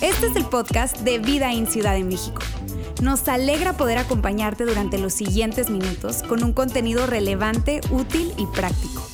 [0.00, 2.40] Este es el podcast de Vida en Ciudad de México.
[3.02, 9.06] Nos alegra poder acompañarte durante los siguientes minutos con un contenido relevante, útil y práctico.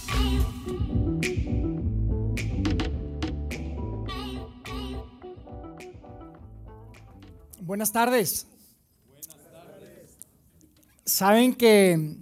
[7.61, 8.47] Buenas tardes.
[11.05, 12.17] Saben que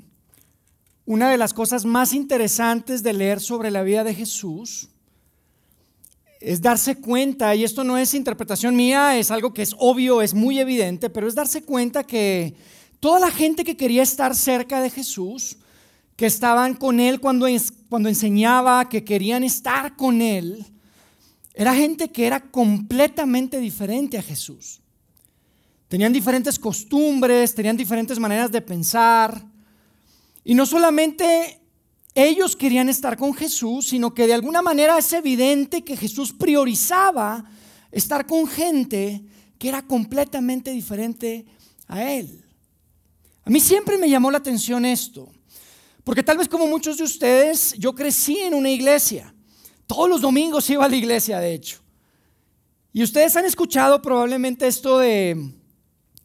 [1.10, 4.90] una de las cosas más interesantes de leer sobre la vida de Jesús
[6.38, 10.34] es darse cuenta, y esto no es interpretación mía, es algo que es obvio, es
[10.34, 12.54] muy evidente, pero es darse cuenta que
[13.00, 15.56] toda la gente que quería estar cerca de Jesús,
[16.14, 17.48] que estaban con Él cuando,
[17.88, 20.64] cuando enseñaba, que querían estar con Él,
[21.54, 24.80] era gente que era completamente diferente a Jesús.
[25.88, 29.49] Tenían diferentes costumbres, tenían diferentes maneras de pensar.
[30.44, 31.60] Y no solamente
[32.14, 37.44] ellos querían estar con Jesús, sino que de alguna manera es evidente que Jesús priorizaba
[37.92, 39.22] estar con gente
[39.58, 41.44] que era completamente diferente
[41.86, 42.44] a él.
[43.44, 45.30] A mí siempre me llamó la atención esto,
[46.04, 49.34] porque tal vez como muchos de ustedes, yo crecí en una iglesia.
[49.86, 51.80] Todos los domingos iba a la iglesia, de hecho.
[52.92, 55.52] Y ustedes han escuchado probablemente esto de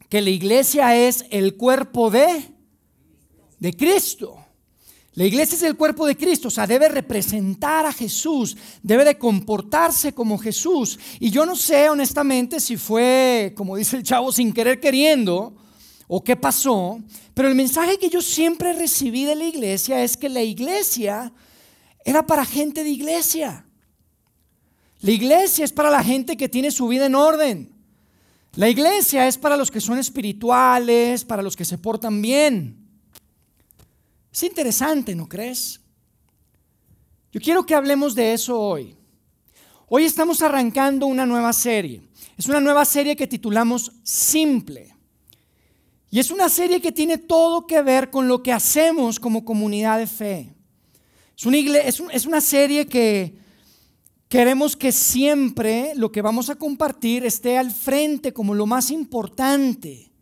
[0.08, 2.55] que la iglesia es el cuerpo de,
[3.58, 4.46] de Cristo.
[5.16, 9.16] La iglesia es el cuerpo de Cristo, o sea, debe representar a Jesús, debe de
[9.16, 10.98] comportarse como Jesús.
[11.18, 15.56] Y yo no sé honestamente si fue, como dice el chavo, sin querer queriendo
[16.06, 17.00] o qué pasó,
[17.32, 21.32] pero el mensaje que yo siempre recibí de la iglesia es que la iglesia
[22.04, 23.66] era para gente de iglesia.
[25.00, 27.72] La iglesia es para la gente que tiene su vida en orden.
[28.54, 32.75] La iglesia es para los que son espirituales, para los que se portan bien.
[34.36, 35.80] Es interesante, ¿no crees?
[37.32, 38.94] Yo quiero que hablemos de eso hoy.
[39.88, 42.02] Hoy estamos arrancando una nueva serie.
[42.36, 44.94] Es una nueva serie que titulamos Simple.
[46.10, 49.96] Y es una serie que tiene todo que ver con lo que hacemos como comunidad
[49.96, 50.54] de fe.
[51.34, 51.56] Es una,
[52.12, 53.38] es una serie que
[54.28, 60.12] queremos que siempre lo que vamos a compartir esté al frente como lo más importante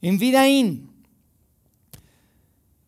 [0.00, 0.91] en Vida In.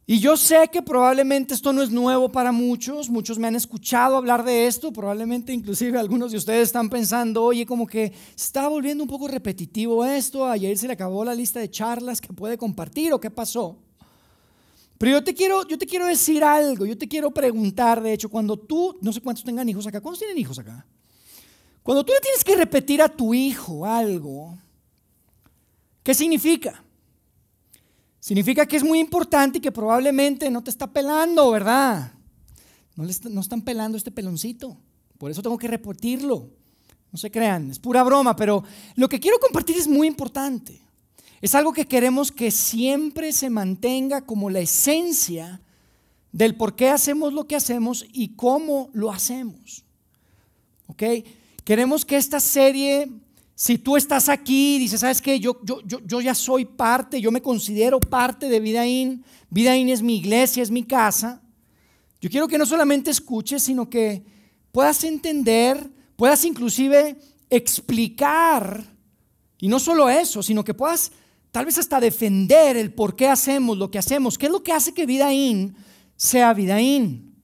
[0.07, 4.19] Y yo sé que probablemente esto no es nuevo para muchos, muchos me han escuchado
[4.19, 9.03] hablar de esto, probablemente inclusive algunos de ustedes están pensando, oye, como que está volviendo
[9.03, 13.15] un poco repetitivo esto, ayer se le acabó la lista de charlas que puede compartir
[13.15, 13.79] o qué pasó.
[14.99, 18.29] Pero yo te quiero, yo te quiero decir algo, yo te quiero preguntar, de hecho,
[18.29, 20.87] cuando tú, no sé cuántos tengan hijos acá, ¿cuántos tienen hijos acá?
[21.83, 24.59] Cuando tú le tienes que repetir a tu hijo algo,
[26.03, 26.84] ¿qué significa?
[28.25, 32.11] Significa que es muy importante y que probablemente no te está pelando, ¿verdad?
[32.97, 34.79] No, le no están pelando este peloncito.
[35.19, 36.49] Por eso tengo que repetirlo.
[37.13, 38.65] No se crean, es pura broma, pero
[38.97, 40.81] lo que quiero compartir es muy importante.
[41.43, 45.61] Es algo que queremos que siempre se mantenga como la esencia
[46.33, 49.85] del por qué hacemos lo que hacemos y cómo lo hacemos.
[50.87, 51.03] ¿Ok?
[51.63, 53.07] Queremos que esta serie
[53.55, 55.39] si tú estás aquí y dices, ¿sabes qué?
[55.39, 59.25] Yo, yo, yo, ya soy parte, yo me considero parte de Vidaín.
[59.49, 61.41] Vidaín es mi iglesia, es mi casa.
[62.21, 64.25] Yo quiero que no solamente escuches, sino que
[64.73, 67.17] puedas entender, puedas inclusive
[67.49, 68.93] explicar,
[69.59, 71.13] y no solo eso, sino que puedas
[71.53, 74.37] tal vez hasta defender el por qué hacemos lo que hacemos.
[74.37, 75.77] ¿Qué es lo que hace que Vidaín
[76.17, 77.37] sea Vidaín?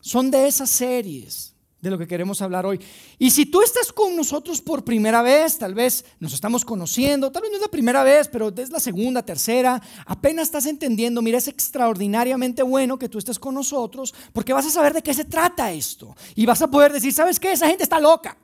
[0.00, 1.53] Son de esas series
[1.84, 2.80] de lo que queremos hablar hoy.
[3.18, 7.42] Y si tú estás con nosotros por primera vez, tal vez nos estamos conociendo, tal
[7.42, 11.38] vez no es la primera vez, pero es la segunda, tercera, apenas estás entendiendo, mira,
[11.38, 15.26] es extraordinariamente bueno que tú estés con nosotros, porque vas a saber de qué se
[15.26, 16.16] trata esto.
[16.34, 17.52] Y vas a poder decir, ¿sabes qué?
[17.52, 18.36] Esa gente está loca.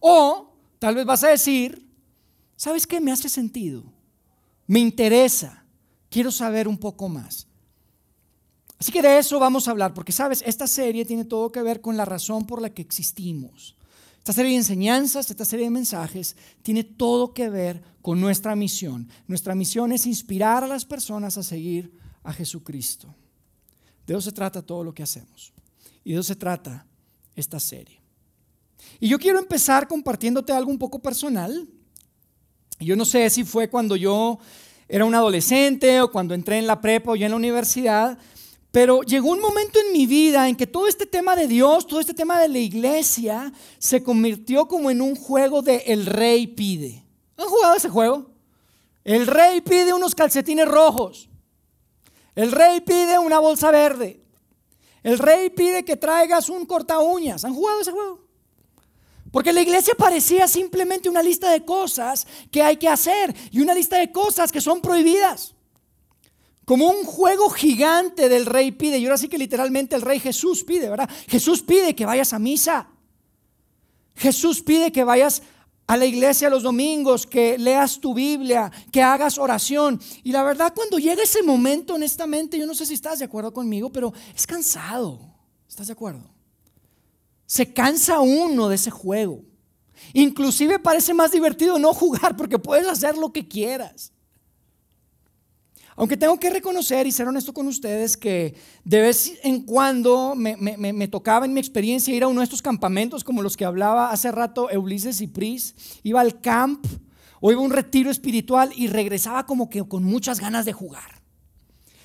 [0.00, 1.90] O tal vez vas a decir,
[2.54, 3.00] ¿sabes qué?
[3.00, 3.82] Me hace sentido,
[4.66, 5.64] me interesa,
[6.10, 7.47] quiero saber un poco más.
[8.78, 11.80] Así que de eso vamos a hablar, porque sabes, esta serie tiene todo que ver
[11.80, 13.76] con la razón por la que existimos.
[14.18, 19.08] Esta serie de enseñanzas, esta serie de mensajes, tiene todo que ver con nuestra misión.
[19.26, 21.92] Nuestra misión es inspirar a las personas a seguir
[22.22, 23.14] a Jesucristo.
[24.06, 25.52] De eso se trata todo lo que hacemos.
[26.04, 26.86] Y de eso se trata
[27.34, 28.00] esta serie.
[29.00, 31.66] Y yo quiero empezar compartiéndote algo un poco personal.
[32.78, 34.38] Yo no sé si fue cuando yo
[34.88, 38.18] era un adolescente o cuando entré en la prepa o ya en la universidad,
[38.70, 42.00] pero llegó un momento en mi vida en que todo este tema de Dios, todo
[42.00, 47.04] este tema de la iglesia, se convirtió como en un juego de el rey pide.
[47.36, 48.30] ¿Han jugado ese juego?
[49.04, 51.30] El rey pide unos calcetines rojos.
[52.34, 54.22] El rey pide una bolsa verde.
[55.02, 57.44] El rey pide que traigas un corta uñas.
[57.44, 58.28] ¿Han jugado ese juego?
[59.32, 63.74] Porque la iglesia parecía simplemente una lista de cosas que hay que hacer y una
[63.74, 65.54] lista de cosas que son prohibidas.
[66.68, 68.98] Como un juego gigante del rey pide.
[68.98, 71.08] Y ahora sí que literalmente el rey Jesús pide, ¿verdad?
[71.26, 72.90] Jesús pide que vayas a misa.
[74.14, 75.42] Jesús pide que vayas
[75.86, 79.98] a la iglesia los domingos, que leas tu Biblia, que hagas oración.
[80.22, 83.50] Y la verdad, cuando llega ese momento, honestamente, yo no sé si estás de acuerdo
[83.50, 85.18] conmigo, pero es cansado.
[85.66, 86.28] ¿Estás de acuerdo?
[87.46, 89.42] Se cansa uno de ese juego.
[90.12, 94.12] Inclusive parece más divertido no jugar porque puedes hacer lo que quieras.
[95.98, 98.54] Aunque tengo que reconocer y ser honesto con ustedes que
[98.84, 103.24] de vez en cuando me, tocaba en mi experiencia ir a uno de estos campamentos
[103.24, 105.74] como los que hablaba hace rato Ulises y Pris.
[106.04, 106.86] Iba al camp
[107.40, 111.20] o iba a un retiro espiritual y regresaba como que con muchas ganas de jugar.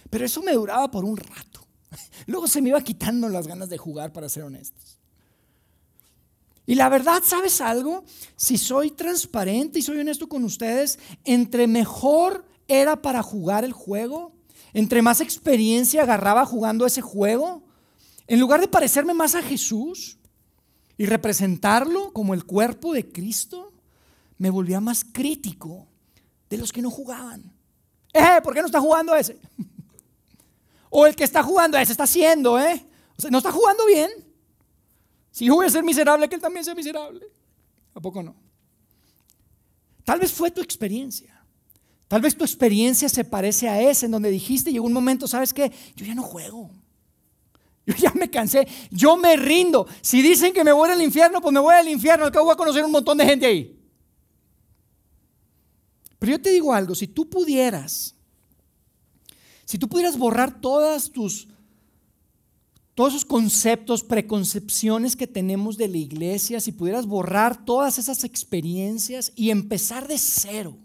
[0.10, 1.64] Pero eso me duraba por un rato.
[2.26, 4.98] Luego se me iba quitando las ganas de jugar, para ser honestos.
[6.66, 8.06] Y la verdad, ¿sabes algo?
[8.36, 14.34] Si soy transparente y soy honesto con ustedes, entre mejor era para jugar el juego,
[14.74, 17.64] entre más experiencia agarraba jugando ese juego,
[18.28, 20.18] en lugar de parecerme más a Jesús
[20.98, 23.74] y representarlo como el cuerpo de Cristo,
[24.38, 25.88] me volvía más crítico
[26.50, 27.52] de los que no jugaban.
[28.14, 29.40] Eh, ¿por qué no está jugando ese?
[30.90, 32.86] o el que está jugando ese está haciendo, ¿eh?
[33.18, 34.10] O sea, no está jugando bien.
[35.32, 37.26] Si yo voy a ser miserable, que él también sea miserable.
[37.94, 38.36] ¿A poco no?
[40.04, 41.33] Tal vez fue tu experiencia.
[42.14, 45.52] Tal vez tu experiencia se parece a esa en donde dijiste, llegó un momento, ¿sabes
[45.52, 45.72] qué?
[45.96, 46.70] Yo ya no juego.
[47.88, 49.88] Yo ya me cansé, yo me rindo.
[50.00, 52.54] Si dicen que me voy al infierno, pues me voy al infierno, al cabo voy
[52.54, 53.84] a conocer un montón de gente ahí.
[56.20, 58.14] Pero yo te digo algo, si tú pudieras,
[59.66, 61.48] si tú pudieras borrar todas tus,
[62.94, 69.32] todos esos conceptos, preconcepciones que tenemos de la iglesia, si pudieras borrar todas esas experiencias
[69.36, 70.78] y empezar de cero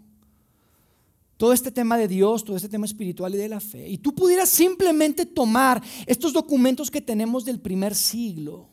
[1.39, 4.13] todo este tema de Dios, todo este tema espiritual y de la fe, y tú
[4.13, 8.67] pudieras simplemente tomar estos documentos que tenemos del primer siglo,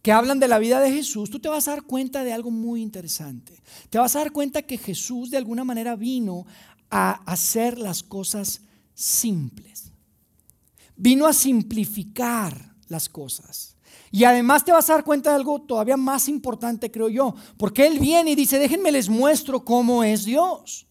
[0.00, 2.52] que hablan de la vida de Jesús, tú te vas a dar cuenta de algo
[2.52, 3.60] muy interesante.
[3.90, 6.46] Te vas a dar cuenta que Jesús de alguna manera vino
[6.88, 8.60] a hacer las cosas
[8.94, 9.90] simples.
[10.94, 13.74] Vino a simplificar las cosas.
[14.12, 17.88] Y además te vas a dar cuenta de algo todavía más importante, creo yo, porque
[17.88, 20.86] Él viene y dice, déjenme les muestro cómo es Dios.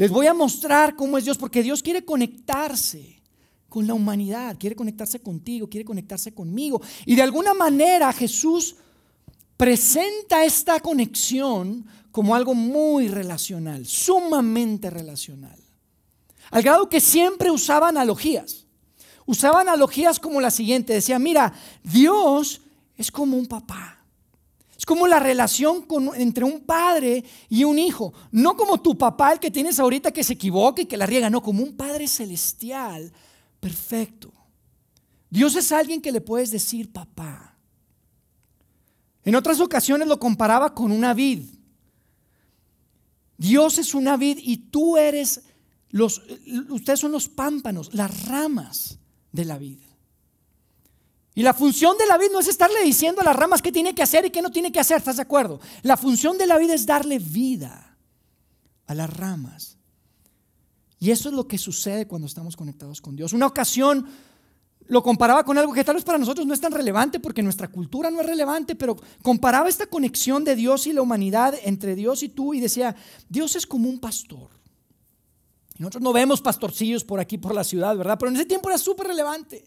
[0.00, 3.20] Les voy a mostrar cómo es Dios, porque Dios quiere conectarse
[3.68, 6.80] con la humanidad, quiere conectarse contigo, quiere conectarse conmigo.
[7.04, 8.76] Y de alguna manera Jesús
[9.58, 15.60] presenta esta conexión como algo muy relacional, sumamente relacional.
[16.50, 18.64] Al grado que siempre usaba analogías.
[19.26, 20.94] Usaba analogías como la siguiente.
[20.94, 21.52] Decía, mira,
[21.84, 22.62] Dios
[22.96, 23.99] es como un papá.
[24.80, 25.84] Es como la relación
[26.16, 28.14] entre un padre y un hijo.
[28.30, 31.28] No como tu papá, el que tienes ahorita que se equivoca y que la riega.
[31.28, 33.12] No, como un padre celestial
[33.60, 34.32] perfecto.
[35.28, 37.58] Dios es alguien que le puedes decir papá.
[39.22, 41.44] En otras ocasiones lo comparaba con una vid.
[43.36, 45.42] Dios es una vid y tú eres
[45.90, 46.22] los,
[46.70, 48.98] ustedes son los pámpanos, las ramas
[49.30, 49.89] de la vid.
[51.34, 53.94] Y la función de la vida no es estarle diciendo a las ramas qué tiene
[53.94, 55.60] que hacer y qué no tiene que hacer, ¿estás de acuerdo?
[55.82, 57.96] La función de la vida es darle vida
[58.86, 59.78] a las ramas.
[60.98, 63.32] Y eso es lo que sucede cuando estamos conectados con Dios.
[63.32, 64.06] Una ocasión
[64.86, 67.68] lo comparaba con algo que tal vez para nosotros no es tan relevante porque nuestra
[67.68, 72.24] cultura no es relevante, pero comparaba esta conexión de Dios y la humanidad entre Dios
[72.24, 72.96] y tú y decía,
[73.28, 74.50] Dios es como un pastor.
[75.78, 78.18] Y nosotros no vemos pastorcillos por aquí, por la ciudad, ¿verdad?
[78.18, 79.64] Pero en ese tiempo era súper relevante.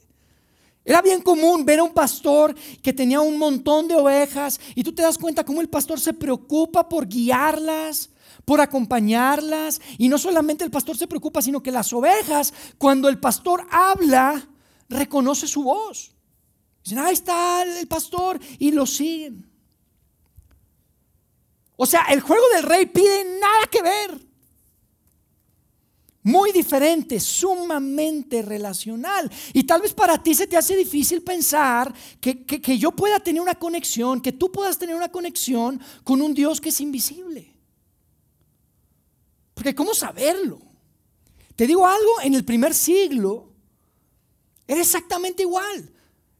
[0.85, 4.93] Era bien común ver a un pastor que tenía un montón de ovejas y tú
[4.93, 8.09] te das cuenta cómo el pastor se preocupa por guiarlas,
[8.43, 9.79] por acompañarlas.
[9.97, 14.45] Y no solamente el pastor se preocupa, sino que las ovejas, cuando el pastor habla,
[14.89, 16.11] reconoce su voz.
[16.83, 19.49] Dicen, ahí está el pastor y lo siguen.
[21.77, 24.32] O sea, el juego del rey pide nada que ver
[26.23, 29.29] muy diferente, sumamente relacional.
[29.51, 33.55] Y tal vez para ti se te hace difícil pensar que, yo pueda tener una
[33.55, 37.53] conexión, que tú puedas tener una conexión con un Dios que es invisible.
[39.53, 40.59] Porque ¿cómo saberlo?
[41.55, 43.49] Te digo algo, en el primer siglo
[44.65, 45.91] era exactamente igual.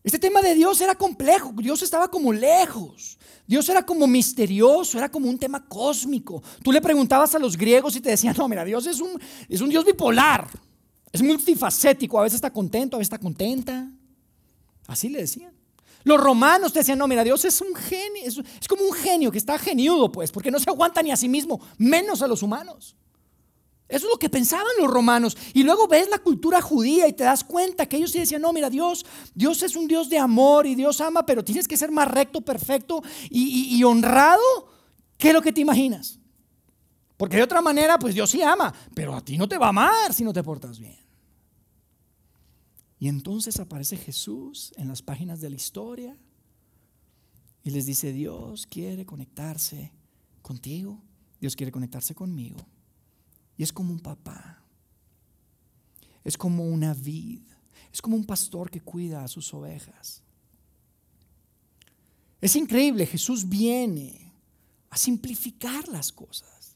[0.04, 5.10] Este tema de Dios era complejo, Dios estaba como lejos, Dios era como misterioso, era
[5.10, 6.42] como un tema cósmico.
[6.64, 9.20] Tú le preguntabas a los griegos y te decían, no, mira, Dios es un,
[9.50, 10.48] es un Dios bipolar,
[11.12, 13.90] es multifacético, a veces está contento, a veces está contenta.
[14.88, 15.54] Así le decían.
[16.04, 19.32] Los romanos te decían, no, mira, Dios es un genio, es, es, como un genio
[19.32, 22.44] que está geniudo, pues, porque no se aguanta ni a sí mismo, menos a los
[22.44, 22.96] humanos.
[23.94, 25.38] Eso es lo que pensaban los romanos.
[25.54, 28.52] Y luego ves la cultura judía y te das cuenta que ellos sí decían, no,
[28.52, 31.92] mira, Dios, Dios es un Dios de amor y Dios ama, pero tienes que ser
[31.92, 34.42] más recto, perfecto y, y honrado
[35.16, 36.20] que lo que te imaginas.
[37.18, 39.70] Porque de otra manera, pues Dios sí ama, pero a ti no te va a
[39.70, 40.98] amar si no te portas bien.
[42.98, 46.18] Y entonces aparece Jesús en las páginas de la historia
[47.62, 49.92] y les dice, Dios quiere conectarse
[50.42, 51.00] contigo,
[51.40, 52.58] Dios quiere conectarse conmigo.
[53.58, 54.64] Y es como un papá,
[56.24, 57.42] es como una vid,
[57.92, 60.24] es como un pastor que cuida a sus ovejas.
[62.42, 64.34] Es increíble, Jesús viene
[64.90, 66.76] a simplificar las cosas.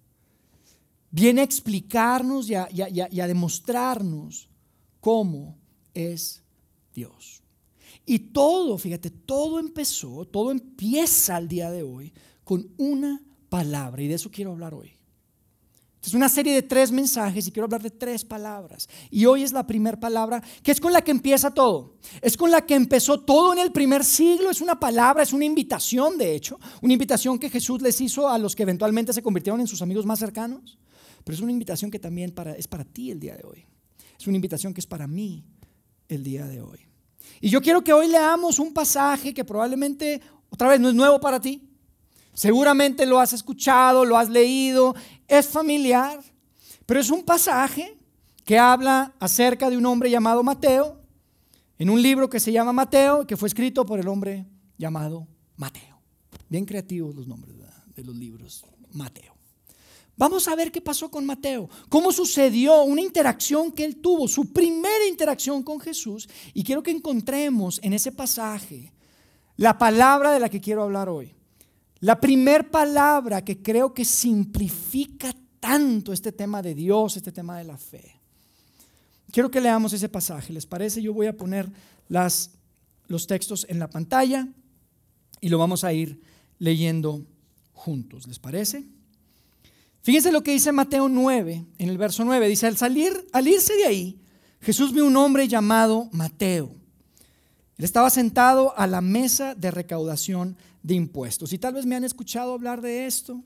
[1.10, 4.50] Viene a explicarnos y a, y a demostrarnos
[5.00, 5.58] cómo
[5.94, 6.44] es
[6.94, 7.42] Dios.
[8.06, 14.02] Y todo, fíjate, todo empezó, todo empieza al día de hoy con una palabra.
[14.02, 14.97] Y de eso quiero hablar hoy.
[16.04, 18.88] Es una serie de tres mensajes y quiero hablar de tres palabras.
[19.10, 21.96] Y hoy es la primera palabra, que es con la que empieza todo.
[22.22, 24.50] Es con la que empezó todo en el primer siglo.
[24.50, 26.60] Es una palabra, es una invitación, de hecho.
[26.82, 30.06] Una invitación que Jesús les hizo a los que eventualmente se convirtieron en sus amigos
[30.06, 30.78] más cercanos.
[31.24, 33.66] Pero es una invitación que también para, es para ti el día de hoy.
[34.18, 35.44] Es una invitación que es para mí
[36.08, 36.80] el día de hoy.
[37.42, 41.20] Y yo quiero que hoy leamos un pasaje que probablemente, otra vez, no es nuevo
[41.20, 41.68] para ti.
[42.34, 44.96] Seguramente lo has escuchado, lo has leído,
[45.28, 46.20] es familiar,
[46.86, 47.98] pero es un pasaje
[48.46, 51.02] que habla acerca de un hombre llamado Mateo,
[51.78, 54.46] en un libro que se llama Mateo, que fue escrito por el hombre
[54.78, 56.02] llamado Mateo.
[56.50, 57.56] Bien creativos los nombres
[57.96, 59.38] de los libros, Mateo.
[60.16, 64.52] Vamos a ver qué pasó con Mateo, cómo sucedió una interacción que él tuvo, su
[64.52, 66.28] primera interacción con Jesús.
[66.56, 68.92] Y quiero que encontremos en ese pasaje
[69.58, 71.37] la palabra de la que quiero hablar hoy.
[72.00, 77.64] La primer palabra que creo que simplifica tanto este tema de Dios, este tema de
[77.64, 78.20] la fe.
[79.32, 81.02] Quiero que leamos ese pasaje, ¿les parece?
[81.02, 81.70] Yo voy a poner
[82.08, 84.48] los textos en la pantalla
[85.42, 86.22] y lo vamos a ir
[86.60, 87.26] leyendo
[87.74, 88.86] juntos, ¿les parece?
[90.02, 92.48] Fíjense lo que dice Mateo 9, en el verso 9.
[92.48, 94.20] Dice, al salir, al irse de ahí,
[94.62, 96.74] Jesús vio un hombre llamado Mateo.
[97.78, 101.54] Él estaba sentado a la mesa de recaudación de impuestos.
[101.54, 103.44] Y tal vez me han escuchado hablar de esto.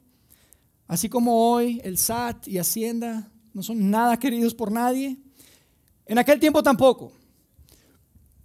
[0.88, 5.18] Así como hoy el SAT y Hacienda no son nada queridos por nadie.
[6.06, 7.12] En aquel tiempo tampoco.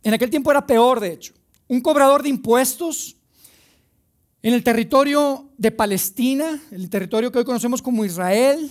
[0.03, 1.35] En aquel tiempo era peor, de hecho.
[1.69, 3.17] Un cobrador de impuestos
[4.43, 8.71] en el territorio de Palestina, el territorio que hoy conocemos como Israel,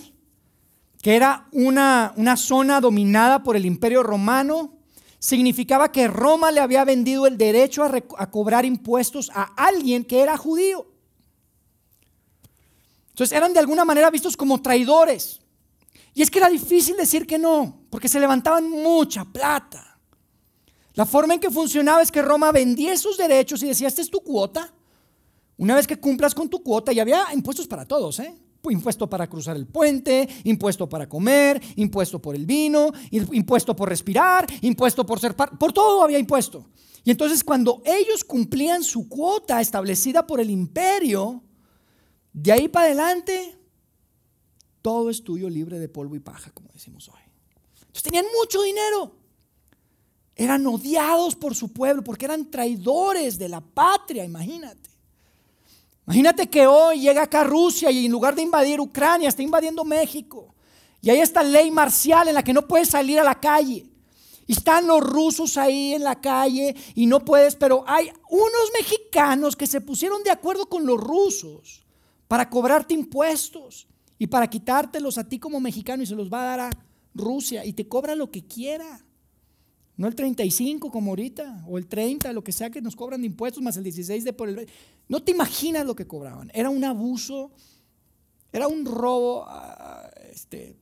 [1.02, 4.75] que era una, una zona dominada por el imperio romano,
[5.18, 10.36] significaba que Roma le había vendido el derecho a, cobrar impuestos a alguien que era
[10.36, 10.86] judío.
[13.10, 15.40] Entonces eran de alguna manera vistos como traidores.
[16.14, 19.98] Y es que era difícil decir que no, porque se levantaban mucha plata.
[20.94, 24.10] La forma en que funcionaba es que Roma vendía esos derechos y decía, esta es
[24.10, 24.72] tu cuota,
[25.58, 28.34] una vez que cumplas con tu cuota, y había impuestos para todos, ¿eh?
[28.70, 34.46] Impuesto para cruzar el puente, impuesto para comer, impuesto por el vino, impuesto por respirar,
[34.62, 36.68] impuesto por ser por todo había impuesto.
[37.04, 41.42] Y entonces cuando ellos cumplían su cuota establecida por el imperio,
[42.32, 43.56] de ahí para adelante,
[44.82, 47.20] todo es libre de polvo y paja, como decimos hoy.
[47.78, 49.16] Entonces tenían mucho dinero.
[50.34, 54.90] Eran odiados por su pueblo porque eran traidores de la patria, imagínate.
[56.06, 60.54] Imagínate que hoy llega acá Rusia y en lugar de invadir Ucrania está invadiendo México.
[61.02, 63.86] Y hay esta ley marcial en la que no puedes salir a la calle.
[64.46, 69.56] Y están los rusos ahí en la calle y no puedes, pero hay unos mexicanos
[69.56, 71.84] que se pusieron de acuerdo con los rusos
[72.28, 76.56] para cobrarte impuestos y para quitártelos a ti como mexicano y se los va a
[76.56, 76.70] dar a
[77.14, 79.05] Rusia y te cobra lo que quiera.
[79.96, 83.28] No el 35 como ahorita, o el 30, lo que sea que nos cobran de
[83.28, 84.68] impuestos, más el 16 de por el...
[85.08, 86.50] No te imaginas lo que cobraban.
[86.52, 87.50] Era un abuso,
[88.52, 90.76] era un robo ah, este,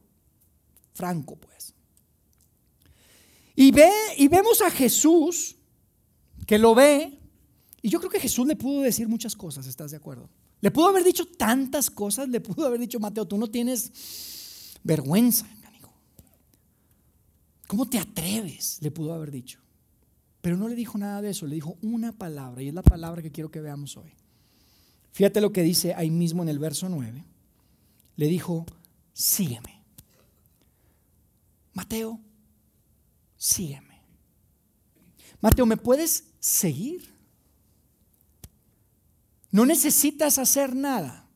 [0.95, 1.75] franco, pues.
[3.55, 5.57] Y, ve, y vemos a Jesús,
[6.47, 7.21] que lo ve,
[7.83, 10.29] y yo creo que Jesús le pudo decir muchas cosas, ¿estás de acuerdo?
[10.61, 13.93] Le pudo haber dicho tantas cosas, le pudo haber dicho, Mateo, tú no tienes
[14.83, 15.47] vergüenza.
[17.67, 18.79] ¿Cómo te atreves?
[18.81, 19.61] Le pudo haber dicho.
[20.41, 23.23] Pero no le dijo nada de eso, le dijo una palabra y es la palabra
[23.23, 24.13] que quiero que veamos hoy.
[25.13, 27.25] Fíjate lo que dice ahí mismo en el verso 9.
[28.17, 28.67] Le dijo,
[29.13, 29.83] sígueme.
[31.73, 32.21] Mateo,
[33.37, 34.01] sígueme.
[35.41, 37.09] Mateo, ¿me puedes seguir.
[39.51, 41.27] No necesitas hacer nada.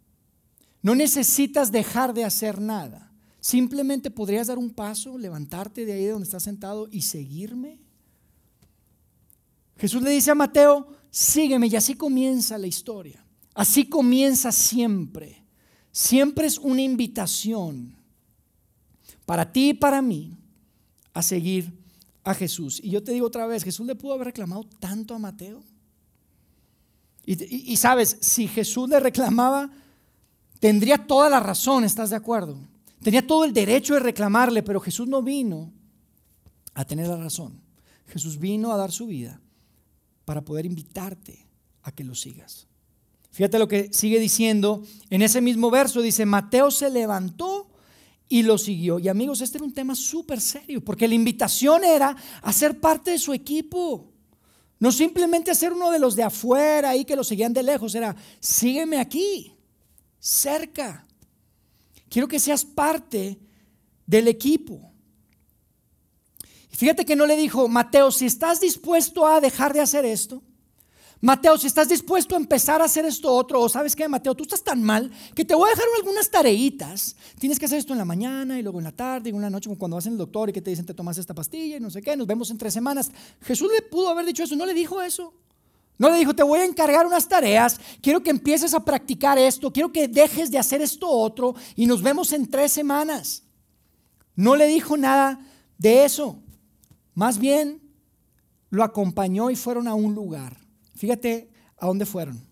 [0.82, 3.07] No necesitas dejar de hacer nada.
[3.48, 7.78] Simplemente podrías dar un paso, levantarte de ahí donde estás sentado y seguirme.
[9.78, 13.24] Jesús le dice a Mateo, sígueme y así comienza la historia.
[13.54, 15.42] Así comienza siempre.
[15.90, 17.96] Siempre es una invitación
[19.24, 20.36] para ti y para mí
[21.14, 21.72] a seguir
[22.24, 22.78] a Jesús.
[22.84, 25.64] Y yo te digo otra vez, Jesús le pudo haber reclamado tanto a Mateo.
[27.24, 29.70] Y, sabes, si Jesús le reclamaba,
[30.60, 32.58] tendría toda la razón, ¿estás de acuerdo?
[33.02, 35.72] Tenía todo el derecho de reclamarle, pero Jesús no vino
[36.74, 37.60] a tener la razón.
[38.06, 39.40] Jesús vino a dar su vida
[40.24, 41.46] para poder invitarte
[41.82, 42.66] a que lo sigas.
[43.30, 47.68] Fíjate lo que sigue diciendo en ese mismo verso, dice, Mateo se levantó
[48.28, 48.98] y lo siguió.
[48.98, 53.12] Y amigos, este era un tema súper serio, porque la invitación era a ser parte
[53.12, 54.12] de su equipo.
[54.78, 58.14] No simplemente ser uno de los de afuera ahí que lo seguían de lejos, era,
[58.40, 59.52] sígueme aquí,
[60.20, 61.07] cerca.
[62.08, 63.38] Quiero que seas parte
[64.06, 64.92] del equipo.
[66.70, 70.42] fíjate que no le dijo, Mateo, si estás dispuesto a dejar de hacer esto,
[71.20, 74.44] Mateo, si estás dispuesto a empezar a hacer esto otro, o sabes que Mateo, tú
[74.44, 77.16] estás tan mal que te voy a dejar algunas tareitas.
[77.40, 79.68] Tienes que hacer esto en la mañana y luego en la tarde y en noche
[79.76, 81.90] cuando vas en el doctor y que te dicen te tomas esta pastilla y no
[81.90, 83.10] sé qué, nos vemos en tres semanas.
[83.42, 85.34] Jesús le pudo haber dicho eso, no le dijo eso.
[85.98, 89.72] No le dijo, te voy a encargar unas tareas, quiero que empieces a practicar esto,
[89.72, 93.42] quiero que dejes de hacer esto otro y nos vemos en tres semanas.
[94.36, 95.40] No le dijo nada
[95.76, 96.40] de eso.
[97.14, 97.82] Más bien,
[98.70, 100.56] lo acompañó y fueron a un lugar.
[100.94, 102.46] Fíjate a dónde fueron.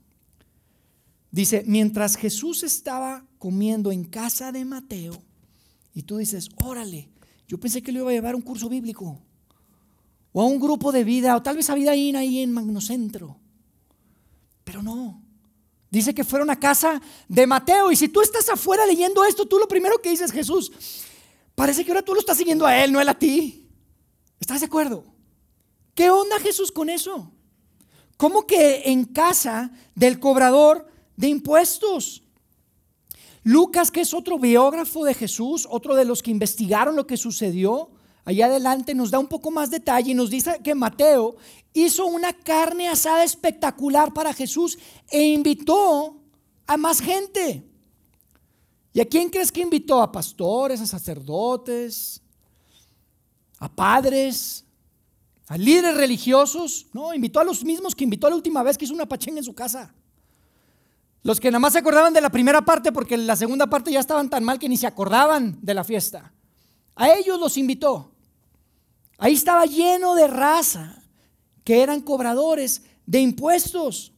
[1.30, 5.22] Dice, mientras Jesús estaba comiendo en casa de Mateo,
[5.94, 7.08] y tú dices, órale,
[7.46, 9.22] yo pensé que le iba a llevar un curso bíblico,
[10.38, 13.38] o a un grupo de vida, o tal vez a vida ahí en Magnocentro.
[14.64, 15.22] Pero no.
[15.90, 19.58] Dice que fueron a casa de Mateo, y si tú estás afuera leyendo esto, tú
[19.58, 20.70] lo primero que dices, Jesús,
[21.54, 23.66] parece que ahora tú lo estás siguiendo a él, no él a ti.
[24.38, 25.04] ¿Estás de acuerdo?
[25.94, 27.32] ¿Qué onda Jesús con eso?
[28.18, 32.24] ¿Cómo que en casa del cobrador de impuestos?
[33.42, 37.95] Lucas, que es otro biógrafo de Jesús, otro de los que investigaron lo que sucedió,
[38.26, 41.36] allá adelante nos da un poco más detalle y nos dice que Mateo
[41.72, 46.20] hizo una carne asada espectacular para Jesús e invitó
[46.66, 47.64] a más gente.
[48.92, 50.02] ¿Y a quién crees que invitó?
[50.02, 52.20] ¿A pastores, a sacerdotes,
[53.58, 54.64] a padres,
[55.46, 58.94] a líderes religiosos, no, invitó a los mismos que invitó la última vez que hizo
[58.94, 59.94] una pachenga en su casa.
[61.22, 64.00] Los que nada más se acordaban de la primera parte porque la segunda parte ya
[64.00, 66.32] estaban tan mal que ni se acordaban de la fiesta.
[66.96, 68.15] A ellos los invitó.
[69.18, 71.02] Ahí estaba lleno de raza
[71.64, 74.12] que eran cobradores de impuestos.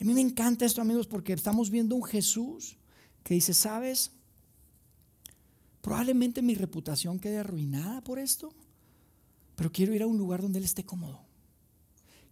[0.00, 2.76] A mí me encanta esto, amigos, porque estamos viendo un Jesús
[3.22, 4.10] que dice, ¿sabes?
[5.80, 8.52] Probablemente mi reputación quede arruinada por esto.
[9.54, 11.24] Pero quiero ir a un lugar donde Él esté cómodo.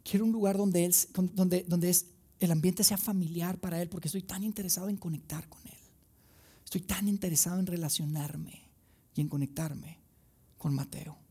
[0.02, 0.94] Quiero un lugar donde, él,
[1.34, 2.06] donde, donde es,
[2.40, 5.78] el ambiente sea familiar para Él, porque estoy tan interesado en conectar con Él.
[6.64, 8.68] Estoy tan interesado en relacionarme
[9.14, 9.98] y en conectarme
[10.58, 11.23] con Mateo.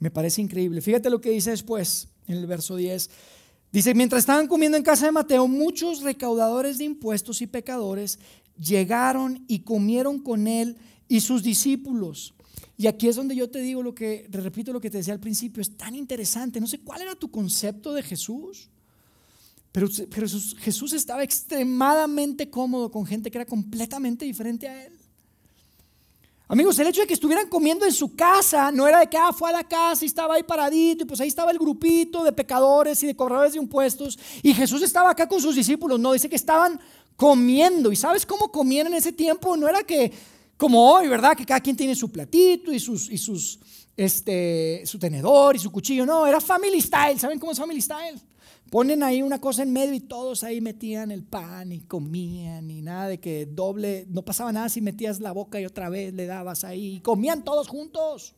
[0.00, 0.80] Me parece increíble.
[0.80, 3.10] Fíjate lo que dice después, en el verso 10.
[3.70, 8.18] Dice, mientras estaban comiendo en casa de Mateo, muchos recaudadores de impuestos y pecadores
[8.58, 12.34] llegaron y comieron con él y sus discípulos.
[12.76, 15.20] Y aquí es donde yo te digo lo que, repito lo que te decía al
[15.20, 16.60] principio, es tan interesante.
[16.60, 18.70] No sé cuál era tu concepto de Jesús,
[19.70, 24.99] pero, pero Jesús estaba extremadamente cómodo con gente que era completamente diferente a él.
[26.52, 29.32] Amigos, el hecho de que estuvieran comiendo en su casa no era de que ah,
[29.32, 32.32] fue a la casa y estaba ahí paradito y pues ahí estaba el grupito de
[32.32, 36.00] pecadores y de cobradores de impuestos y Jesús estaba acá con sus discípulos.
[36.00, 36.80] No, dice que estaban
[37.14, 37.92] comiendo.
[37.92, 39.56] ¿Y sabes cómo comían en ese tiempo?
[39.56, 40.10] No era que
[40.56, 41.36] como hoy, ¿verdad?
[41.36, 43.60] Que cada quien tiene su platito y, sus, y sus,
[43.96, 46.04] este, su tenedor y su cuchillo.
[46.04, 47.16] No, era family style.
[47.20, 48.20] ¿Saben cómo es family style?
[48.70, 52.82] Ponen ahí una cosa en medio y todos ahí metían el pan y comían y
[52.82, 56.26] nada de que doble, no pasaba nada si metías la boca y otra vez le
[56.26, 58.36] dabas ahí y comían todos juntos.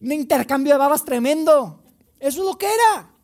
[0.00, 1.80] Un intercambio de babas tremendo.
[2.18, 3.14] Eso es lo que era.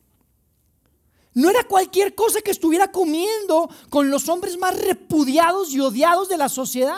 [1.35, 6.37] No era cualquier cosa que estuviera comiendo con los hombres más repudiados y odiados de
[6.37, 6.97] la sociedad.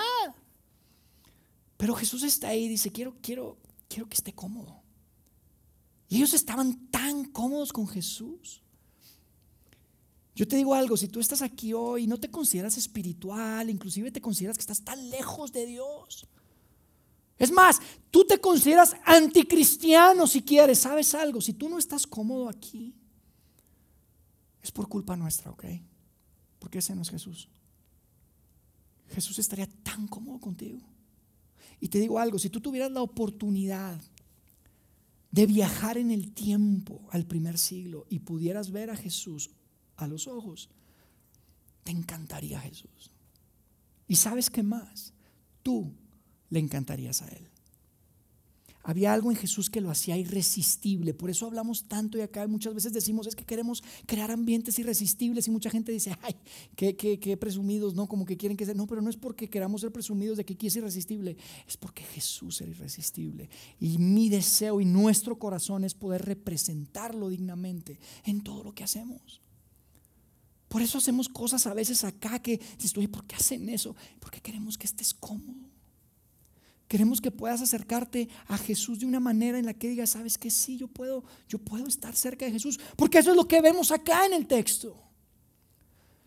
[1.78, 3.56] Pero Jesús está ahí y dice, quiero, quiero,
[3.88, 4.75] quiero que esté cómodo.
[6.08, 8.62] Y ellos estaban tan cómodos con Jesús.
[10.34, 14.10] Yo te digo algo, si tú estás aquí hoy y no te consideras espiritual, inclusive
[14.10, 16.26] te consideras que estás tan lejos de Dios,
[17.38, 20.78] Es más, tú te consideras anticristiano si quieres.
[20.78, 21.40] ¿Sabes algo?
[21.40, 22.94] Si tú no estás cómodo aquí,
[24.62, 25.64] es por culpa nuestra, ¿ok?
[26.58, 27.48] Porque ese no es Jesús.
[29.08, 30.80] Jesús estaría tan cómodo contigo.
[31.78, 34.00] Y te digo algo, si tú tuvieras la oportunidad
[35.30, 39.50] de viajar en el tiempo al primer siglo y pudieras ver a Jesús
[39.96, 40.70] a los ojos,
[41.84, 43.10] te encantaría Jesús.
[44.08, 45.12] ¿Y sabes qué más?
[45.62, 45.92] Tú
[46.50, 47.48] le encantarías a Él.
[48.87, 51.12] Había algo en Jesús que lo hacía irresistible.
[51.12, 55.49] Por eso hablamos tanto y acá muchas veces decimos es que queremos crear ambientes irresistibles
[55.49, 56.37] y mucha gente dice, ay,
[56.77, 58.07] qué, presumidos, ¿no?
[58.07, 58.75] Como que quieren que sea.
[58.75, 62.05] No, pero no es porque queramos ser presumidos de que aquí es irresistible, es porque
[62.05, 63.51] Jesús era irresistible.
[63.81, 69.42] Y mi deseo y nuestro corazón es poder representarlo dignamente en todo lo que hacemos.
[70.68, 73.96] Por eso hacemos cosas a veces acá que dices, oye, ¿por qué hacen eso?
[74.20, 75.75] Porque queremos que estés cómodo.
[76.88, 80.51] Queremos que puedas acercarte a Jesús de una manera en la que digas, sabes que
[80.51, 83.90] sí, yo puedo, yo puedo estar cerca de Jesús, porque eso es lo que vemos
[83.90, 84.96] acá en el texto.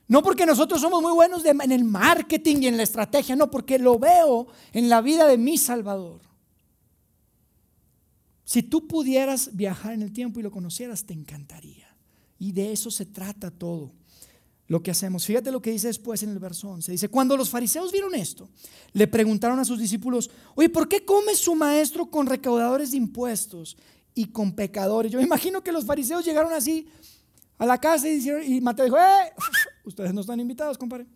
[0.07, 3.77] No porque nosotros somos muy buenos en el marketing y en la estrategia, no, porque
[3.77, 6.21] lo veo en la vida de mi Salvador.
[8.43, 11.95] Si tú pudieras viajar en el tiempo y lo conocieras, te encantaría.
[12.39, 13.98] Y de eso se trata todo
[14.69, 15.25] lo que hacemos.
[15.25, 16.91] Fíjate lo que dice después en el verso 11.
[16.91, 18.47] Dice, cuando los fariseos vieron esto,
[18.93, 23.75] le preguntaron a sus discípulos, oye, ¿por qué come su maestro con recaudadores de impuestos
[24.13, 25.11] y con pecadores?
[25.11, 26.87] Yo me imagino que los fariseos llegaron así
[27.57, 29.33] a la casa y, dijeron, y Mateo dijo, ¡eh!
[29.83, 31.07] Ustedes no están invitados, compadre.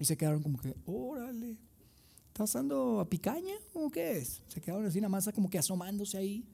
[0.00, 1.56] Y se quedaron como que, órale,
[2.26, 4.42] ¿estás dando a picaña o qué es?
[4.48, 6.44] Se quedaron así nada más como que asomándose ahí.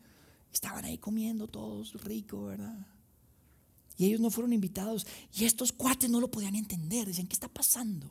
[0.52, 2.86] Estaban ahí comiendo todos rico, ¿verdad?
[4.00, 5.06] Y ellos no fueron invitados.
[5.34, 7.06] Y estos cuates no lo podían entender.
[7.06, 8.10] Decían, ¿qué está pasando?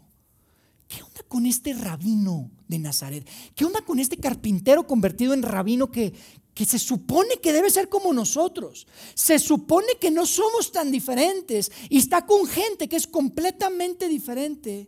[0.88, 3.28] ¿Qué onda con este rabino de Nazaret?
[3.56, 6.13] ¿Qué onda con este carpintero convertido en rabino que,
[6.54, 8.86] que se supone que debe ser como nosotros?
[9.15, 14.88] Se supone que no somos tan diferentes y está con gente que es completamente diferente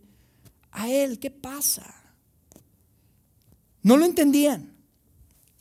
[0.69, 1.17] a él.
[1.17, 1.95] ¿Qué pasa?
[3.81, 4.70] No lo entendían.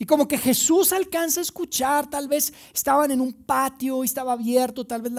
[0.01, 4.33] Y como que Jesús alcanza a escuchar, tal vez estaban en un patio y estaba
[4.33, 5.13] abierto, tal vez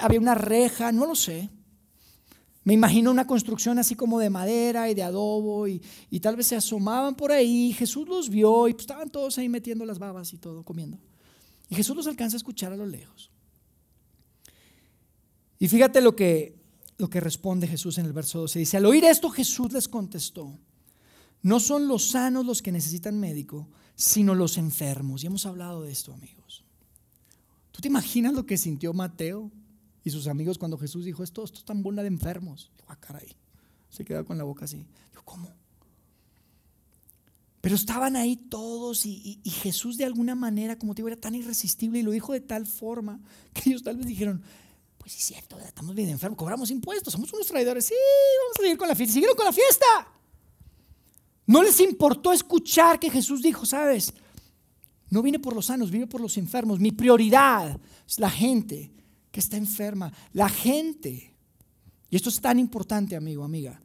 [0.00, 1.50] había una reja, no lo sé.
[2.64, 5.82] Me imagino una construcción así como de madera y de adobo y,
[6.22, 7.74] tal vez se asomaban por ahí.
[7.74, 10.98] Jesús los vio y pues estaban todos ahí metiendo las babas y todo, comiendo.
[11.68, 13.30] Y Jesús los alcanza a escuchar a lo lejos.
[15.58, 16.58] Y fíjate lo que,
[16.96, 18.60] lo que responde Jesús en el verso 12.
[18.60, 20.58] Dice, al oír esto Jesús les contestó,
[21.42, 25.24] no son los sanos los que necesitan médico, sino los enfermos.
[25.24, 26.64] Y hemos hablado de esto, amigos.
[27.72, 29.50] ¿Tú te imaginas lo que sintió Mateo
[30.04, 32.70] y sus amigos cuando Jesús dijo, esto, esto es tan buena de enfermos?
[32.76, 33.34] Dijo, ah, caray.
[33.90, 34.86] Se quedó con la boca así.
[35.10, 35.50] Dijo, ¿cómo?
[37.60, 41.98] Pero estaban ahí todos y, Jesús de alguna manera, como te digo, era tan irresistible
[41.98, 43.18] y lo dijo de tal forma
[43.52, 44.40] que ellos tal vez dijeron,
[44.98, 47.94] pues es cierto, estamos bien enfermos, cobramos impuestos, somos unos traidores, sí,
[48.44, 49.14] vamos a seguir con la fiesta.
[49.14, 49.86] Siguieron con la fiesta.
[51.46, 54.12] No les importó escuchar que Jesús dijo, sabes,
[55.10, 56.80] no vine por los sanos, vine por los enfermos.
[56.80, 58.92] Mi prioridad es la gente
[59.30, 60.12] que está enferma.
[60.32, 61.34] La gente,
[62.10, 63.80] y esto es tan importante, amigo, amiga,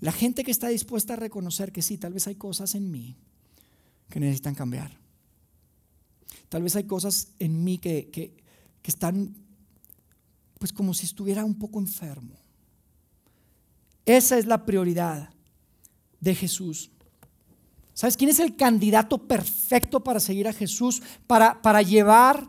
[0.00, 3.16] la gente que está dispuesta a reconocer que sí, tal vez hay cosas en mí
[4.10, 4.98] que necesitan cambiar.
[6.50, 8.36] Tal vez hay cosas en mí que, que,
[8.82, 9.34] que están,
[10.58, 12.36] pues como si estuviera un poco enfermo.
[14.04, 15.32] Esa es la prioridad
[16.22, 16.90] de Jesús.
[17.92, 22.48] ¿Sabes quién es el candidato perfecto para seguir a Jesús, para, para llevar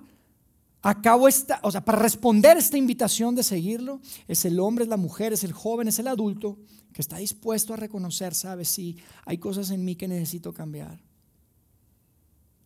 [0.82, 4.00] a cabo esta, o sea, para responder esta invitación de seguirlo?
[4.28, 6.58] Es el hombre, es la mujer, es el joven, es el adulto
[6.94, 8.70] que está dispuesto a reconocer, ¿sabes?
[8.70, 11.02] Si hay cosas en mí que necesito cambiar.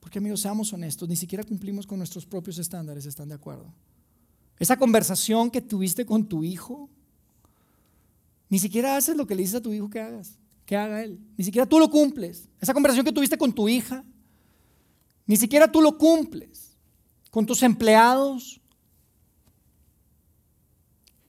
[0.01, 3.73] Porque amigos, seamos honestos, ni siquiera cumplimos con nuestros propios estándares, ¿están de acuerdo?
[4.59, 6.89] Esa conversación que tuviste con tu hijo,
[8.49, 11.17] ni siquiera haces lo que le dices a tu hijo que hagas que haga Él.
[11.37, 12.49] Ni siquiera tú lo cumples.
[12.59, 14.03] Esa conversación que tuviste con tu hija,
[15.25, 16.75] ni siquiera tú lo cumples.
[17.31, 18.59] Con tus empleados.